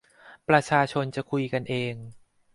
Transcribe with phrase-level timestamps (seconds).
[0.49, 1.93] ประชาชนจะคุยกันเอง